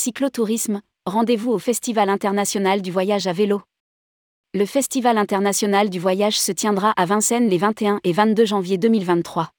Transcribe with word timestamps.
Cyclotourisme, 0.00 0.80
rendez-vous 1.06 1.50
au 1.50 1.58
Festival 1.58 2.08
international 2.08 2.82
du 2.82 2.92
voyage 2.92 3.26
à 3.26 3.32
vélo. 3.32 3.62
Le 4.54 4.64
Festival 4.64 5.18
international 5.18 5.90
du 5.90 5.98
voyage 5.98 6.38
se 6.38 6.52
tiendra 6.52 6.92
à 6.92 7.04
Vincennes 7.04 7.48
les 7.48 7.58
21 7.58 7.98
et 8.04 8.12
22 8.12 8.44
janvier 8.44 8.78
2023. 8.78 9.50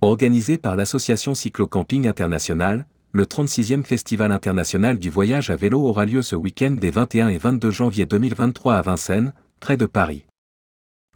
Organisé 0.00 0.56
par 0.56 0.76
l'Association 0.76 1.34
Cyclo-Camping 1.34 2.08
International, 2.08 2.86
le 3.12 3.26
36e 3.26 3.84
Festival 3.84 4.32
international 4.32 4.98
du 4.98 5.10
voyage 5.10 5.50
à 5.50 5.56
vélo 5.56 5.82
aura 5.82 6.06
lieu 6.06 6.22
ce 6.22 6.36
week-end 6.36 6.70
des 6.70 6.90
21 6.90 7.28
et 7.28 7.36
22 7.36 7.70
janvier 7.70 8.06
2023 8.06 8.76
à 8.76 8.80
Vincennes, 8.80 9.34
près 9.60 9.76
de 9.76 9.84
Paris. 9.84 10.24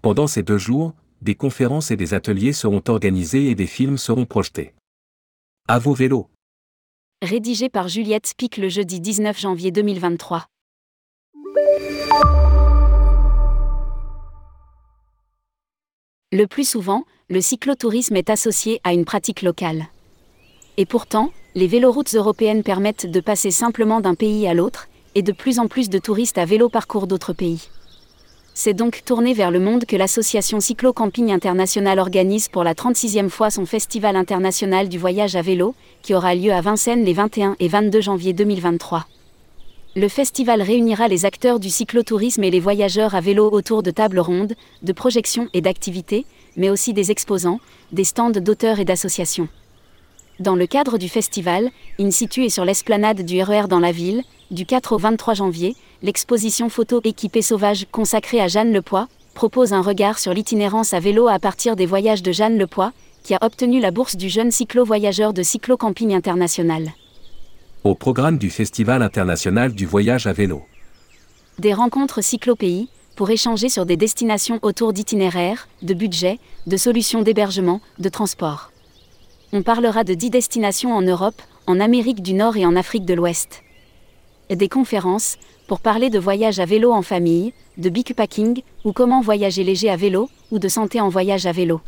Pendant 0.02 0.26
ces 0.26 0.42
deux 0.42 0.58
jours, 0.58 0.92
des 1.22 1.34
conférences 1.34 1.90
et 1.90 1.96
des 1.96 2.12
ateliers 2.12 2.52
seront 2.52 2.82
organisés 2.88 3.48
et 3.48 3.54
des 3.54 3.66
films 3.66 3.96
seront 3.96 4.26
projetés. 4.26 4.74
À 5.66 5.78
vos 5.78 5.94
vélos 5.94 6.28
Rédigé 7.24 7.70
par 7.70 7.88
Juliette 7.88 8.26
Spic 8.26 8.58
le 8.58 8.68
jeudi 8.68 9.00
19 9.00 9.40
janvier 9.40 9.70
2023. 9.70 10.44
Le 16.32 16.44
plus 16.44 16.68
souvent, 16.68 17.04
le 17.30 17.40
cyclotourisme 17.40 18.16
est 18.16 18.28
associé 18.28 18.78
à 18.84 18.92
une 18.92 19.06
pratique 19.06 19.40
locale. 19.40 19.86
Et 20.76 20.84
pourtant, 20.84 21.30
les 21.54 21.66
véloroutes 21.66 22.14
européennes 22.14 22.62
permettent 22.62 23.10
de 23.10 23.20
passer 23.20 23.50
simplement 23.50 24.02
d'un 24.02 24.14
pays 24.14 24.46
à 24.46 24.52
l'autre, 24.52 24.88
et 25.14 25.22
de 25.22 25.32
plus 25.32 25.58
en 25.58 25.66
plus 25.66 25.88
de 25.88 25.98
touristes 25.98 26.36
à 26.36 26.44
vélo 26.44 26.68
parcourent 26.68 27.06
d'autres 27.06 27.32
pays. 27.32 27.70
C'est 28.56 28.72
donc 28.72 29.02
tourné 29.04 29.34
vers 29.34 29.50
le 29.50 29.58
monde 29.58 29.84
que 29.84 29.96
l'association 29.96 30.60
Cyclo-Camping 30.60 31.32
International 31.32 31.98
organise 31.98 32.48
pour 32.48 32.62
la 32.62 32.74
36e 32.74 33.28
fois 33.28 33.50
son 33.50 33.66
Festival 33.66 34.14
international 34.14 34.88
du 34.88 34.96
voyage 34.96 35.34
à 35.34 35.42
vélo, 35.42 35.74
qui 36.02 36.14
aura 36.14 36.36
lieu 36.36 36.52
à 36.52 36.60
Vincennes 36.60 37.04
les 37.04 37.14
21 37.14 37.56
et 37.58 37.66
22 37.66 38.00
janvier 38.00 38.32
2023. 38.32 39.06
Le 39.96 40.08
festival 40.08 40.62
réunira 40.62 41.08
les 41.08 41.24
acteurs 41.24 41.58
du 41.58 41.68
cyclotourisme 41.68 42.44
et 42.44 42.50
les 42.52 42.60
voyageurs 42.60 43.16
à 43.16 43.20
vélo 43.20 43.50
autour 43.50 43.82
de 43.82 43.90
tables 43.90 44.20
rondes, 44.20 44.54
de 44.82 44.92
projections 44.92 45.48
et 45.52 45.60
d'activités, 45.60 46.24
mais 46.56 46.70
aussi 46.70 46.92
des 46.92 47.10
exposants, 47.10 47.58
des 47.90 48.04
stands 48.04 48.30
d'auteurs 48.30 48.78
et 48.78 48.84
d'associations. 48.84 49.48
Dans 50.40 50.56
le 50.56 50.66
cadre 50.66 50.98
du 50.98 51.08
festival, 51.08 51.70
in 52.00 52.10
situ 52.10 52.44
et 52.44 52.48
sur 52.48 52.64
l'esplanade 52.64 53.22
du 53.22 53.40
RER 53.40 53.64
e 53.64 53.68
dans 53.68 53.78
la 53.78 53.92
ville, 53.92 54.24
du 54.50 54.66
4 54.66 54.92
au 54.92 54.98
23 54.98 55.34
janvier, 55.34 55.76
l'exposition 56.02 56.68
photo 56.68 57.00
équipée 57.04 57.40
sauvage 57.40 57.86
consacrée 57.92 58.40
à 58.40 58.48
Jeanne 58.48 58.72
Lepoix 58.72 59.06
propose 59.34 59.72
un 59.72 59.80
regard 59.80 60.18
sur 60.18 60.34
l'itinérance 60.34 60.92
à 60.92 60.98
vélo 60.98 61.28
à 61.28 61.38
partir 61.38 61.76
des 61.76 61.86
voyages 61.86 62.22
de 62.22 62.32
Jeanne 62.32 62.58
Lepoix, 62.58 62.92
qui 63.22 63.34
a 63.34 63.38
obtenu 63.42 63.80
la 63.80 63.92
bourse 63.92 64.16
du 64.16 64.28
jeune 64.28 64.50
cyclo-voyageur 64.50 65.32
de 65.32 65.42
Cyclo 65.44 65.76
Camping 65.76 66.12
International. 66.12 66.92
Au 67.84 67.94
programme 67.94 68.38
du 68.38 68.50
Festival 68.50 69.02
international 69.02 69.72
du 69.72 69.86
voyage 69.86 70.26
à 70.26 70.32
vélo. 70.32 70.62
Des 71.60 71.74
rencontres 71.74 72.22
cyclo-pays, 72.22 72.88
pour 73.14 73.30
échanger 73.30 73.68
sur 73.68 73.86
des 73.86 73.96
destinations 73.96 74.58
autour 74.62 74.92
d'itinéraires, 74.92 75.68
de 75.82 75.94
budgets, 75.94 76.40
de 76.66 76.76
solutions 76.76 77.22
d'hébergement, 77.22 77.80
de 78.00 78.08
transport. 78.08 78.72
On 79.56 79.62
parlera 79.62 80.02
de 80.02 80.14
10 80.14 80.30
destinations 80.30 80.92
en 80.92 81.00
Europe, 81.00 81.40
en 81.68 81.78
Amérique 81.78 82.22
du 82.22 82.34
Nord 82.34 82.56
et 82.56 82.66
en 82.66 82.74
Afrique 82.74 83.04
de 83.04 83.14
l'Ouest. 83.14 83.62
Des 84.50 84.68
conférences, 84.68 85.36
pour 85.68 85.78
parler 85.78 86.10
de 86.10 86.18
voyage 86.18 86.58
à 86.58 86.64
vélo 86.64 86.90
en 86.90 87.02
famille, 87.02 87.52
de 87.78 87.88
packing, 88.14 88.62
ou 88.84 88.92
comment 88.92 89.20
voyager 89.20 89.62
léger 89.62 89.90
à 89.90 89.96
vélo, 89.96 90.28
ou 90.50 90.58
de 90.58 90.66
santé 90.66 91.00
en 91.00 91.08
voyage 91.08 91.46
à 91.46 91.52
vélo. 91.52 91.80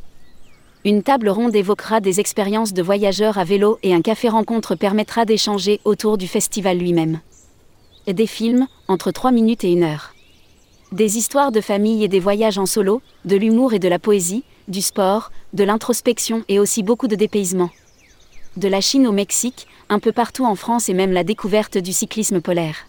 Une 0.85 1.03
table 1.03 1.29
ronde 1.29 1.57
évoquera 1.57 1.99
des 1.99 2.21
expériences 2.21 2.73
de 2.73 2.83
voyageurs 2.83 3.37
à 3.37 3.43
vélo 3.43 3.81
et 3.83 3.95
un 3.95 4.01
café-rencontre 4.01 4.77
permettra 4.77 5.25
d'échanger 5.25 5.81
autour 5.85 6.19
du 6.19 6.29
festival 6.29 6.79
lui-même. 6.79 7.19
Des 8.07 8.29
films, 8.29 8.69
entre 8.87 9.11
3 9.11 9.33
minutes 9.33 9.65
et 9.65 9.77
1 9.77 9.83
heure. 9.83 10.15
Des 10.93 11.19
histoires 11.19 11.51
de 11.51 11.61
famille 11.61 12.05
et 12.05 12.09
des 12.09 12.21
voyages 12.21 12.59
en 12.59 12.67
solo, 12.67 13.03
de 13.25 13.35
l'humour 13.35 13.75
et 13.75 13.81
de 13.81 13.89
la 13.89 13.99
poésie, 13.99 14.45
du 14.69 14.83
sport, 14.83 15.33
de 15.57 15.65
l'introspection 15.65 16.45
et 16.49 16.61
aussi 16.61 16.85
beaucoup 16.85 17.09
de 17.09 17.17
dépaysement. 17.17 17.71
De 18.57 18.69
la 18.69 18.81
Chine 18.81 19.09
au 19.09 19.13
Mexique, 19.13 19.67
un 19.89 19.99
peu 19.99 20.13
partout 20.13 20.45
en 20.45 20.55
France 20.55 20.89
et 20.89 20.95
même 20.95 21.13
la 21.13 21.25
découverte 21.25 21.79
du 21.79 21.93
cyclisme 21.93 22.41
polaire 22.41 22.87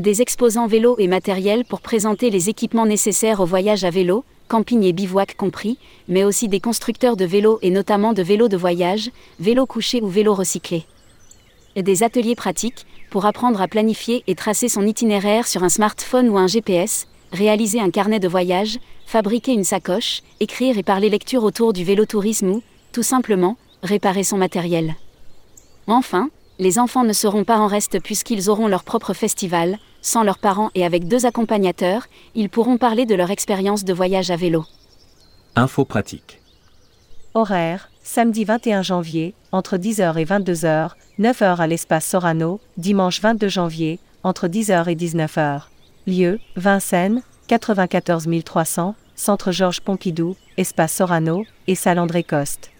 des 0.00 0.20
exposants 0.20 0.66
vélo 0.66 0.96
et 0.98 1.08
matériel 1.08 1.64
pour 1.64 1.80
présenter 1.80 2.30
les 2.30 2.48
équipements 2.48 2.86
nécessaires 2.86 3.40
au 3.40 3.46
voyage 3.46 3.84
à 3.84 3.90
vélo, 3.90 4.24
camping 4.48 4.82
et 4.82 4.92
bivouac 4.92 5.36
compris, 5.36 5.78
mais 6.08 6.24
aussi 6.24 6.48
des 6.48 6.60
constructeurs 6.60 7.16
de 7.16 7.24
vélos 7.24 7.58
et 7.62 7.70
notamment 7.70 8.12
de 8.12 8.22
vélos 8.22 8.48
de 8.48 8.56
voyage, 8.56 9.10
vélos 9.40 9.66
couchés 9.66 10.02
ou 10.02 10.08
vélos 10.08 10.34
recyclés. 10.34 10.84
Des 11.76 12.02
ateliers 12.02 12.34
pratiques, 12.34 12.86
pour 13.10 13.26
apprendre 13.26 13.60
à 13.60 13.68
planifier 13.68 14.22
et 14.26 14.34
tracer 14.34 14.68
son 14.68 14.86
itinéraire 14.86 15.46
sur 15.46 15.62
un 15.62 15.68
smartphone 15.68 16.28
ou 16.28 16.38
un 16.38 16.46
GPS, 16.46 17.06
réaliser 17.32 17.80
un 17.80 17.90
carnet 17.90 18.20
de 18.20 18.28
voyage, 18.28 18.78
fabriquer 19.06 19.52
une 19.52 19.64
sacoche, 19.64 20.22
écrire 20.40 20.78
et 20.78 20.82
parler 20.82 21.08
lecture 21.08 21.44
autour 21.44 21.72
du 21.72 21.84
vélotourisme 21.84 22.48
ou, 22.50 22.62
tout 22.92 23.02
simplement, 23.02 23.56
réparer 23.82 24.24
son 24.24 24.36
matériel. 24.36 24.96
Enfin, 25.86 26.30
les 26.58 26.78
enfants 26.78 27.04
ne 27.04 27.12
seront 27.12 27.44
pas 27.44 27.58
en 27.58 27.66
reste 27.66 28.00
puisqu'ils 28.00 28.48
auront 28.48 28.68
leur 28.68 28.84
propre 28.84 29.12
festival, 29.12 29.78
sans 30.00 30.22
leurs 30.22 30.38
parents 30.38 30.70
et 30.74 30.84
avec 30.84 31.06
deux 31.08 31.26
accompagnateurs, 31.26 32.06
ils 32.34 32.48
pourront 32.48 32.78
parler 32.78 33.06
de 33.06 33.14
leur 33.14 33.30
expérience 33.30 33.84
de 33.84 33.92
voyage 33.92 34.30
à 34.30 34.36
vélo. 34.36 34.64
Info 35.54 35.84
pratique. 35.84 36.40
Horaire, 37.34 37.90
samedi 38.02 38.44
21 38.44 38.82
janvier, 38.82 39.34
entre 39.52 39.76
10h 39.76 40.18
et 40.18 40.24
22h, 40.24 40.92
9h 41.18 41.56
à 41.56 41.66
l'espace 41.66 42.06
Sorano, 42.06 42.60
dimanche 42.76 43.20
22 43.20 43.48
janvier, 43.48 43.98
entre 44.22 44.48
10h 44.48 44.88
et 44.88 44.94
19h. 44.94 45.62
Lieu, 46.06 46.38
Vincennes, 46.54 47.22
94 47.48 48.28
300, 48.44 48.94
Centre 49.16 49.50
Georges 49.50 49.80
Pompidou, 49.80 50.36
Espace 50.56 50.92
Sorano, 50.92 51.44
et 51.66 51.74
Salle 51.74 51.98
André 51.98 52.22
Coste. 52.22 52.70